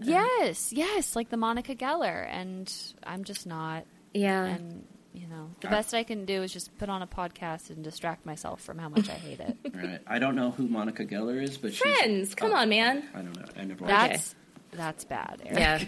[0.00, 2.26] yes, yes, like the Monica Geller.
[2.30, 2.72] And
[3.04, 3.84] I'm just not.
[4.12, 7.70] Yeah, And, you know, the best I can do is just put on a podcast
[7.70, 9.56] and distract myself from how much I hate it.
[9.74, 10.00] right.
[10.06, 12.28] I don't know who Monica Geller is, but friends.
[12.30, 13.04] She's, Come oh, on, man.
[13.14, 13.44] I don't know.
[13.56, 13.84] I never.
[13.84, 14.34] watched That's,
[14.72, 15.58] that's bad, Eric.
[15.58, 15.84] Yeah,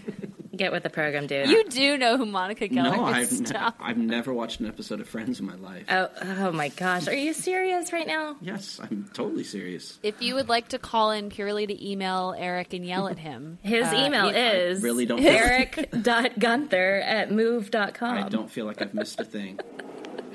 [0.57, 1.49] get with the program, dude.
[1.49, 2.73] You do know who Monica it.
[2.73, 3.33] Geller No, is.
[3.33, 3.77] I've, ne- Stop.
[3.81, 5.87] I've never watched an episode of Friends in my life.
[5.89, 7.09] Oh, oh my gosh.
[7.09, 8.37] Are you serious right now?
[8.41, 9.99] yes, I'm totally serious.
[10.03, 13.59] If you would like to call in purely to email Eric and yell at him,
[13.63, 18.19] His uh, email you- is really don't- eric.gunther at move.com.
[18.19, 19.59] I don't feel like I've missed a thing.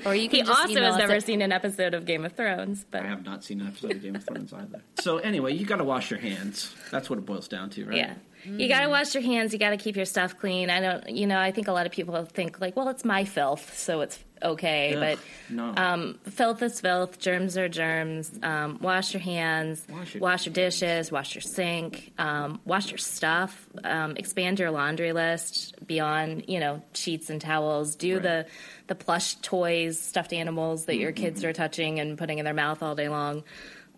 [0.04, 2.86] Or you can He also has never at- seen an episode of Game of Thrones,
[2.88, 4.80] but I have not seen an episode of Game of Thrones either.
[5.00, 6.72] So anyway, you got to wash your hands.
[6.92, 7.96] That's what it boils down to, right?
[7.96, 8.14] yeah.
[8.44, 9.52] You got to wash your hands.
[9.52, 10.70] You got to keep your stuff clean.
[10.70, 13.24] I don't, you know, I think a lot of people think like, well, it's my
[13.24, 14.94] filth, so it's okay.
[14.94, 15.00] Ugh,
[15.48, 15.74] but no.
[15.76, 17.18] um, filth is filth.
[17.18, 18.30] Germs are germs.
[18.42, 19.84] Um, wash your hands.
[19.90, 21.10] Wash your- wash your dishes.
[21.10, 22.12] Wash your sink.
[22.18, 23.66] Um, wash your stuff.
[23.82, 27.96] Um, expand your laundry list beyond, you know, sheets and towels.
[27.96, 28.22] Do Right.
[28.22, 28.46] the
[28.86, 31.24] the plush toys, stuffed animals that your Mm-hmm.
[31.24, 33.42] kids are touching and putting in their mouth all day long.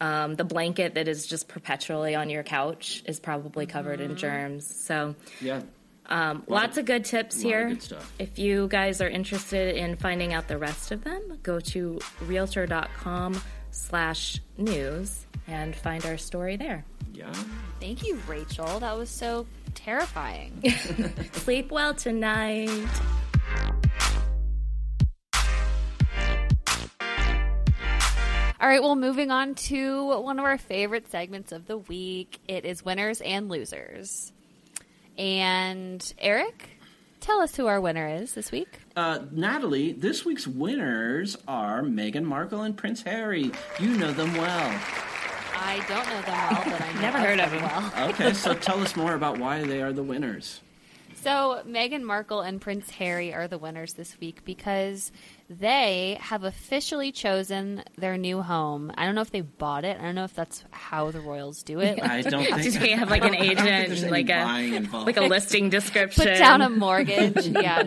[0.00, 4.66] Um, the blanket that is just perpetually on your couch is probably covered in germs.
[4.66, 5.60] So, yeah.
[6.06, 7.68] um, Lot lots of- of good tips lot of here.
[7.68, 8.12] good stuff.
[8.18, 13.42] If you guys are interested in finding out the rest of them, go to realtor.com
[13.72, 16.84] slash news and find our story there.
[17.12, 17.32] Yeah.
[17.80, 18.80] Thank you, Rachel.
[18.80, 20.62] That was so terrifying.
[21.32, 22.70] Sleep well tonight.
[28.60, 32.40] All right, well, moving on to one of our favorite segments of the week.
[32.46, 34.32] It is winners and losers.
[35.16, 36.68] And Eric,
[37.20, 38.68] tell us who our winner is this week.
[38.94, 43.50] Uh, Natalie, this week's winners are Meghan Markle and Prince Harry.
[43.78, 44.80] You know them well.
[45.56, 47.92] I don't know them well, but I know Never heard of them them.
[47.96, 48.08] well.
[48.10, 50.60] Okay, so tell us more about why they are the winners.
[51.14, 55.12] So Meghan Markle and Prince Harry are the winners this week because
[55.52, 58.92] they have officially chosen their new home.
[58.96, 59.98] I don't know if they bought it.
[59.98, 61.98] I don't know if that's how the royals do it.
[61.98, 64.30] Like, I don't Do think they have like an I don't think there's agent, like
[64.30, 65.06] a involved.
[65.08, 66.22] like a listing description?
[66.24, 67.46] put down a mortgage.
[67.48, 67.80] yeah.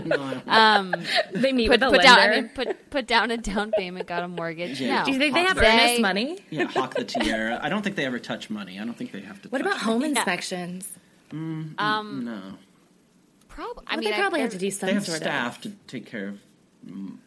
[0.45, 0.93] Um,
[1.31, 2.03] They meet put, with a put lender.
[2.03, 2.19] down.
[2.19, 4.07] I mean, put put down a down payment.
[4.07, 4.81] Got a mortgage.
[4.81, 4.99] Yeah.
[4.99, 5.05] No.
[5.05, 6.39] Do you think they have They- earnest money?
[6.49, 7.59] Yeah, hawk the tiara.
[7.63, 8.77] I don't think they ever touch money.
[8.77, 9.47] I don't think they have to.
[9.47, 10.09] What touch about home Yeah.
[10.09, 10.89] inspections?
[11.31, 11.75] Um,
[12.25, 12.41] No,
[13.47, 15.61] prob- I Well, mean, they I- probably have to do some they have sort staff
[15.61, 16.39] to take care of.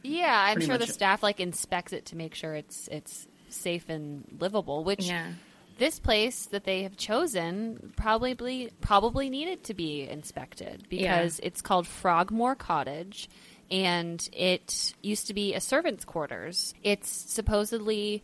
[0.03, 3.89] Yeah, I'm sure the much- staff like inspects it to make sure it's it's safe
[3.89, 4.85] and livable.
[4.85, 5.07] Which.
[5.07, 5.33] Yeah.
[5.79, 11.87] this place that they have chosen probably probably needed to be inspected because it's called
[11.87, 13.29] Frogmore Cottage
[13.71, 16.73] and it used to be a servant's quarters.
[16.83, 18.23] It's supposedly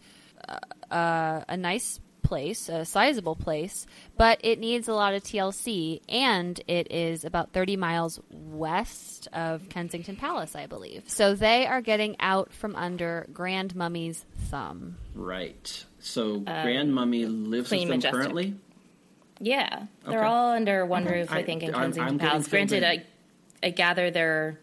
[0.49, 2.01] uh, uh, a nice
[2.33, 7.53] place, a sizable place, but it needs a lot of TLC and it is about
[7.53, 11.03] 30 miles west of Kensington Palace, I believe.
[11.09, 14.97] So they are getting out from under Grand Mummy's thumb.
[15.14, 15.85] Right.
[16.01, 18.18] So uh, Grand Mummy lives with Clean them Majestic.
[18.18, 18.55] currently.
[19.38, 20.27] Yeah, they're Okay.
[20.27, 21.18] all under one Okay.
[21.21, 21.31] roof.
[21.33, 22.49] I, I- think in I'm- Kensington I'm Palace.
[22.49, 22.83] Granted.
[22.83, 23.05] I,
[23.62, 24.59] I gather there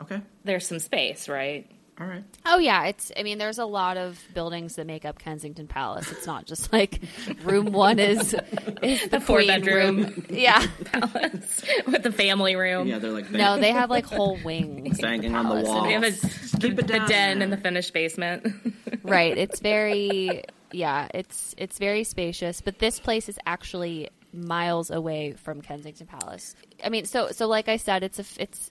[0.00, 0.22] Okay.
[0.44, 1.70] there's some space, right?
[2.00, 2.24] All right.
[2.46, 3.12] Oh yeah, it's.
[3.18, 6.10] I mean, there's a lot of buildings that make up Kensington Palace.
[6.10, 7.02] It's not just like
[7.44, 8.34] room one is
[8.82, 9.96] is the, four queen bedroom.
[10.04, 10.26] room.
[10.30, 12.88] Yeah, Palace with the family room.
[12.88, 14.98] Yeah, they're like no, they have like whole wings.
[14.98, 15.84] in Banging on the wall.
[15.84, 17.42] They have a, Keep it the den there.
[17.42, 18.46] in the finished basement.
[19.04, 25.32] right it's very yeah it's it's very spacious but this place is actually miles away
[25.32, 28.70] from kensington palace i mean so so like i said it's a f- it's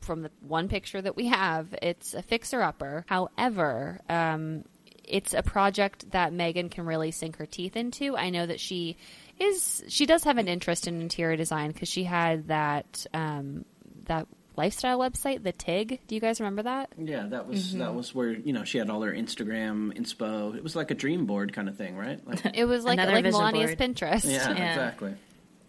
[0.00, 4.64] from the one picture that we have it's a fixer upper however um
[5.04, 8.16] it's a project that Meghan can really sink her teeth into.
[8.16, 8.96] I know that she
[9.40, 13.64] is she does have an interest in interior design because she had that um,
[14.04, 15.98] that lifestyle website, the TIG.
[16.06, 16.90] Do you guys remember that?
[16.96, 17.78] Yeah, that was Mm-hmm.
[17.80, 20.54] that was where you know she had all her Instagram inspo.
[20.54, 22.24] It was like a dream board kind of thing, right?
[22.24, 23.78] Like, It was like like Melania's board.
[23.78, 24.30] Pinterest.
[24.30, 24.68] yeah, Yeah.
[24.70, 25.14] exactly.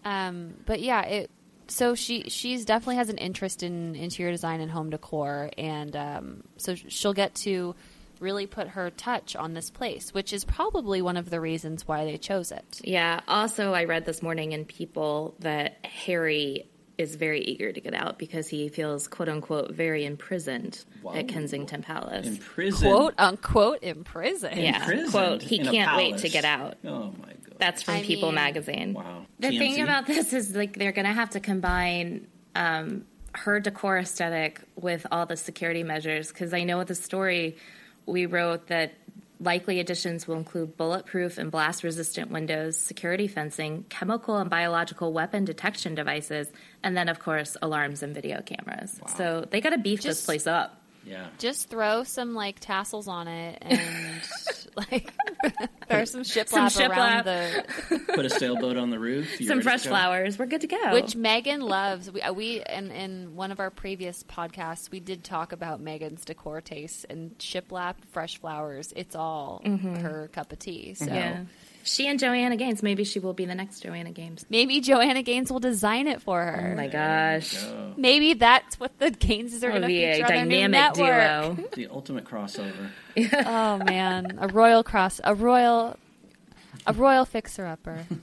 [0.06, 1.32] Um, but yeah, it.
[1.72, 6.44] So she she's definitely has an interest in interior design and home decor, and um,
[6.58, 7.76] so she'll get to
[8.20, 12.06] really put her touch on this place, which is probably one of the reasons why
[12.06, 12.82] they chose it.
[12.84, 13.22] yeah.
[13.28, 18.20] Also, I read this morning in People that Harry is very eager to get out
[18.20, 21.16] because he feels "quote unquote" very imprisoned Whoa.
[21.16, 22.28] at Kensington Palace.
[22.28, 24.58] In prison, Quote unquote in prison.
[24.60, 26.78] Yeah, prison, quote, he can't wait to get out.
[26.86, 28.94] Oh my god, That's from I People mean- magazine.
[28.94, 29.26] wow.
[29.40, 29.58] The TMZ?
[29.60, 34.60] thing about this is like they're going to have to combine um, her decor aesthetic
[34.76, 37.56] with all the security measures because I know with the story
[38.08, 38.94] we wrote that
[39.40, 45.46] likely additions will include bulletproof and blast resistant windows, security fencing, chemical and biological weapon
[45.46, 46.48] detection devices,
[46.84, 49.00] and then of course alarms and video cameras.
[49.18, 50.81] So they got to beef this place up.
[51.06, 51.28] Yeah.
[51.40, 53.82] Just throw some like tassels on it and
[54.76, 55.12] like
[55.90, 56.90] throw some shiplap Some shiplap.
[56.90, 59.38] around the Put a sailboat on the roof.
[59.46, 60.38] Some fresh flowers.
[60.38, 60.94] We're good to go.
[60.94, 62.12] Which Meghan loves.
[62.12, 66.24] We, uh, we in, in one of our previous podcasts, we did talk about Meghan's
[66.26, 68.94] decor tastes and shiplap, fresh flowers.
[68.96, 70.94] It's all her cup of tea.
[70.94, 71.44] So yeah.
[71.84, 72.82] She and Joanna Gaines.
[72.84, 74.46] Maybe she will be the next Joanna Gaines.
[74.50, 76.72] maybe Joanna Gaines will design it for her.
[76.74, 77.56] Oh my gosh.
[77.64, 77.94] Go.
[77.98, 80.62] Maybe that's what the Gaines are That going to be feature a on their new
[80.68, 80.94] dynamic
[81.58, 81.68] duo.
[81.74, 82.90] The ultimate crossover.
[83.46, 85.98] Oh man, a royal cross, a royal,
[86.88, 88.06] a royal fixer upper.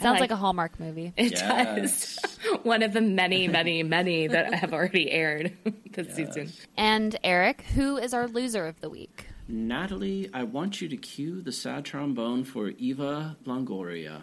[0.00, 1.12] Sounds like- like a Hallmark movie.
[1.16, 2.20] It Yes.
[2.20, 2.38] does.
[2.62, 5.52] One of the many, many, many that have already aired
[5.92, 6.52] this season.
[6.76, 9.26] And Eric, who is our loser of the week?
[9.48, 14.20] Natalie, I want you to cue the sad trombone for Eva Longoria.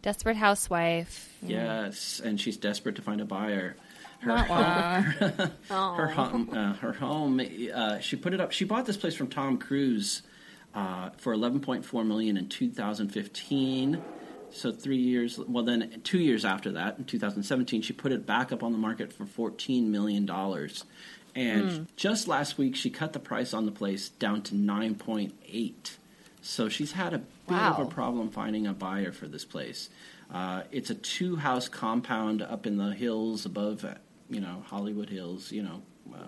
[0.00, 1.36] Desperate housewife.
[1.42, 3.76] Yes, and she's desperate to find a buyer.
[4.20, 5.94] Her home, Oh.
[5.96, 7.40] her home, uh, her home.
[7.74, 8.52] Uh, she put it up.
[8.52, 10.22] She bought this place from Tom Cruise
[10.74, 14.02] uh, for 11.4 million in 2015.
[14.50, 15.38] So three years.
[15.38, 18.78] Well, then two years after that, in 2017, she put it back up on the
[18.78, 20.84] market for 14 million dollars.
[21.36, 25.96] And just last week, she cut the price on the place down to 9.8.
[26.42, 29.88] So she's had a bit of a problem finding a buyer for this place.
[30.32, 33.94] Uh, it's a two house compound up in the hills above, uh,
[34.28, 36.18] you know, Hollywood Hills, you know, uh,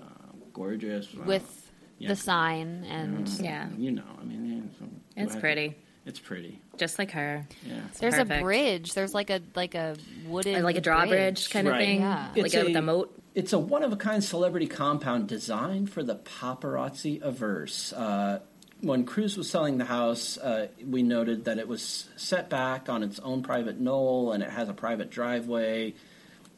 [0.53, 1.09] gorgeous.
[1.19, 2.09] uh, with yeah.
[2.09, 3.69] the sign and Yeah.
[3.77, 5.75] You know, I mean, yeah, so It's pretty.
[6.07, 6.61] It's pretty.
[6.77, 7.45] Just like her.
[7.67, 7.81] Yeah.
[7.99, 8.41] there's Perfect.
[8.41, 8.95] a bridge.
[8.95, 11.85] There's like a like a wooden Like a drawbridge kind of Right.
[11.87, 12.01] thing.
[12.01, 12.29] Yeah.
[12.37, 13.15] Like a, a- with a moat.
[13.39, 17.93] It's a one of a kind celebrity compound designed for the paparazzi averse.
[17.93, 18.41] Uh,
[18.81, 23.05] when Cruise was selling the house, uh, we noted that it was set back on
[23.05, 25.95] its own private knoll and it has a private driveway.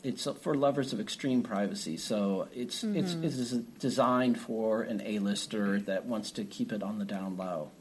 [0.02, 6.06] It's for lovers of extreme privacy, so it's it's, it's designed for an A-lister that
[6.06, 7.72] wants to keep it on the down low.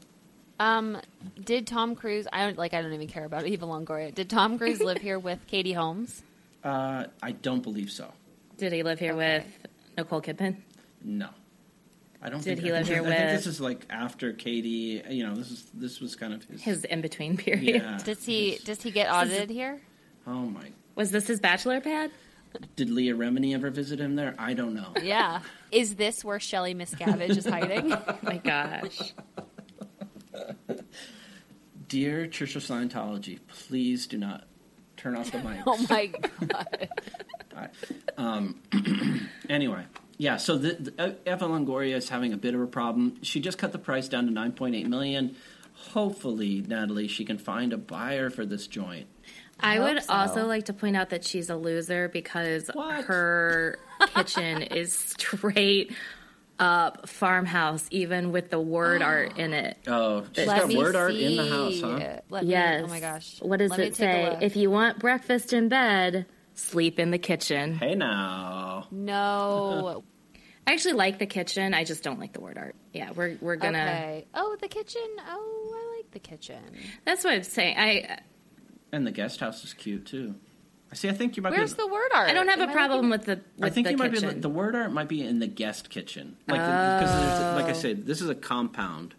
[0.58, 0.98] Um,
[1.42, 2.28] did Tom Cruise?
[2.30, 2.74] I don't like.
[2.74, 4.14] I don't even care about Eva Longoria.
[4.14, 6.22] Did Tom Cruise live here with Katie Holmes?
[6.62, 8.12] Uh, I don't believe so.
[8.60, 9.38] Did he live here Okay.
[9.38, 10.56] with Nicole Kidman?
[11.02, 11.30] No,
[12.22, 12.42] I don't.
[12.44, 15.02] Did think, he I live think- here I think with- this is like after Katie.
[15.08, 16.60] You know, this is this was kind of his.
[16.62, 17.82] His in between period.
[17.82, 17.98] yeah.
[18.04, 18.58] Does he?
[18.64, 19.80] Does he get audited here?
[20.26, 20.70] Oh my!
[20.94, 22.10] Was this his bachelor pad?
[22.76, 24.34] Did Leah Remini ever visit him there?
[24.38, 24.92] I don't know.
[25.02, 25.40] Yeah.
[25.72, 27.92] Is this where Shelley Miscavige is hiding?
[28.06, 29.14] Oh my gosh.
[31.88, 34.44] Dear Church of Scientology, please do not
[34.96, 35.60] turn off the mic.
[35.66, 36.88] oh my god.
[38.16, 38.60] Um,
[39.48, 39.84] anyway,
[40.18, 40.36] yeah.
[40.36, 43.16] So the, the, uh, Eva Longoria is having a bit of a problem.
[43.22, 45.36] She just cut the price down to nine point eight million.
[45.74, 49.06] Hopefully, Natalie, she can find a buyer for this joint.
[49.62, 50.12] I hope would so.
[50.12, 53.04] also like to point out that she's a loser because What?
[53.04, 53.78] her
[54.14, 55.92] kitchen is straight
[56.58, 59.78] up farmhouse, even with the word art in it.
[59.86, 62.20] Oh, she's Let got me word art in the house, huh?
[62.28, 62.82] Let me- Yes.
[62.84, 63.36] oh my gosh.
[63.40, 64.36] What does Let it say?
[64.42, 66.26] If you want breakfast in bed,
[66.60, 67.74] sleep in the kitchen.
[67.74, 68.86] Hey now.
[68.90, 70.04] no.
[70.66, 71.74] I actually like the kitchen.
[71.74, 72.76] I just don't like the word art.
[72.92, 73.78] Yeah, we're we're gonna.
[73.78, 74.26] Okay.
[74.34, 75.02] Oh, the kitchen.
[75.28, 76.62] Oh, I like the kitchen.
[77.04, 77.76] That's what I'm saying.
[77.76, 78.16] I uh,
[78.92, 80.34] And the guest house is cute too.
[80.92, 81.08] I see.
[81.08, 81.82] I think you might Where's be.
[81.82, 82.28] the word art?
[82.28, 83.40] I don't have Am a I problem looking- with the.
[83.56, 84.20] With I think the you might be.
[84.20, 87.80] The word art might be in the guest kitchen, like because there's like I oh.
[87.80, 89.14] said, this is a compound.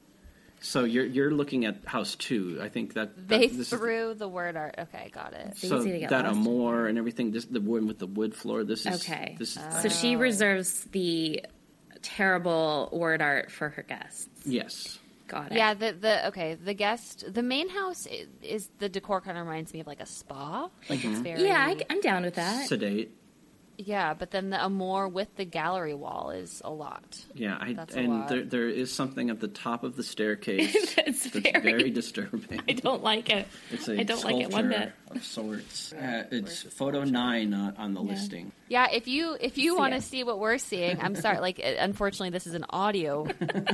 [0.63, 2.59] So you're you're looking at house two.
[2.61, 4.75] I think that, that They this is- threw the word art.
[4.77, 5.47] Okay, got it.
[5.51, 6.37] It's so easy to get that lost.
[6.37, 7.31] amore and everything.
[7.31, 8.63] This the one with the wood floor.
[8.63, 9.35] This is Okay.
[9.39, 11.43] This is uh, So she reserves the
[12.03, 14.27] terrible word art for her guests.
[14.45, 14.97] yes.
[15.27, 15.57] Got it.
[15.57, 19.45] Yeah, the the okay, the guest, the main house is, is the decor kind of
[19.47, 20.63] reminds me of like a spa.
[20.89, 21.21] Like it's uh-huh.
[21.23, 22.67] very Yeah, I, I'm down with that.
[22.67, 23.11] Sedate.
[23.85, 27.19] Yeah, but then the amore with the gallery wall is a lot.
[27.33, 28.27] Yeah, I, That's a and lot.
[28.29, 32.61] there there is something at the top of the staircase That's that's very- very, disturbing.
[32.67, 33.47] I don't like it.
[33.71, 35.17] It's a I don't like it one sculpture bit.
[35.17, 35.93] of sorts.
[35.93, 38.51] Uh, it's photo nine uh, on the listing.
[38.69, 41.39] Yeah, if you if you want to see what we're seeing, I'm sorry.
[41.39, 43.27] Like, uh, unfortunately, this is an audio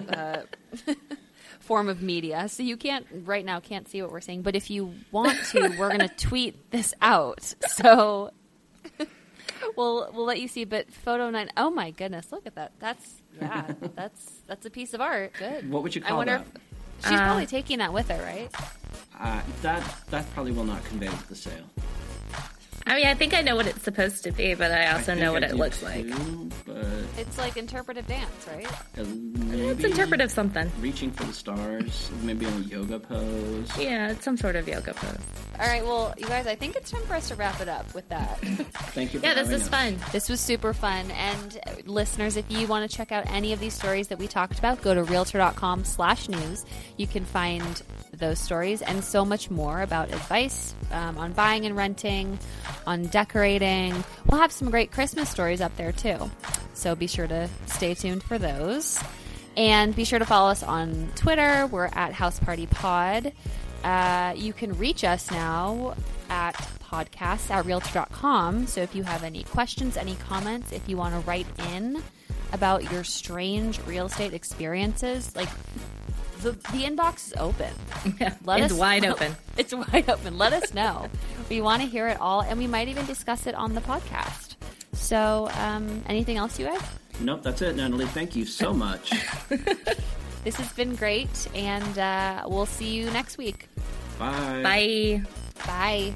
[0.09, 0.41] uh,
[1.59, 4.41] form of media, so you can't right now can't see what we're seeing.
[4.41, 7.53] But if you want to, we're going to tweet this out.
[7.67, 8.31] So
[9.75, 10.65] we'll we'll let you see.
[10.65, 12.71] But photo nine, oh my goodness, look at that.
[12.79, 15.33] That's yeah, that's that's a piece of art.
[15.37, 15.69] Good.
[15.69, 16.47] What would you call I wonder that?
[17.01, 18.49] if she's probably taking that with her, right?
[19.19, 21.63] Uh, that that probably will not convey with the sale.
[22.87, 25.15] I mean, I think I know what it's supposed to be, but I also I
[25.15, 26.05] know what I it do looks like.
[26.07, 26.77] too, But
[27.17, 28.65] It's like interpretive dance, right?
[28.97, 29.03] uh,
[29.71, 30.71] It's interpretive something.
[30.79, 33.69] Reaching for the stars, maybe in a yoga pose.
[33.77, 35.17] Yeah, it's some sort of yoga pose.
[35.59, 37.93] All right, well, you guys, I think it's time for us to wrap it up
[37.93, 38.37] with that.
[38.93, 39.19] Thank you.
[39.19, 39.69] For Yeah, this was us.
[39.69, 39.97] fun.
[40.11, 41.09] This was super fun.
[41.11, 44.27] And uh, listeners, if you want to check out any of these stories that we
[44.27, 46.65] talked about, go to realtor.com slash news.
[46.97, 47.81] You can find
[48.19, 52.39] those stories and so much more about advice um, on buying and renting,
[52.85, 54.03] on decorating.
[54.25, 56.29] We'll have some great Christmas stories up there too.
[56.73, 58.99] So be sure to stay tuned for those.
[59.55, 61.65] And be sure to follow us on Twitter.
[61.67, 63.33] We're at House Party Pod.
[63.83, 65.95] Uh, you can reach us now
[66.29, 66.53] at
[66.83, 68.67] podcasts at realtor.com.
[68.67, 72.01] So if you have any questions, any comments, if you want to write in
[72.53, 75.49] about your strange real estate experiences, like
[76.41, 77.73] the, the inbox is open.
[78.43, 79.35] Let it's us, wide open.
[79.57, 80.37] It's wide open.
[80.37, 81.09] Let us know.
[81.49, 84.55] we want to hear it all, and we might even discuss it on the podcast.
[84.93, 86.81] So, um, anything else you guys?
[87.19, 88.05] Nope, that's it, Natalie.
[88.05, 89.11] Thank you so much.
[90.43, 93.67] this has been great, and uh, we'll see you next week.
[94.19, 94.61] Bye.
[94.63, 95.23] Bye.
[95.65, 96.13] Bye.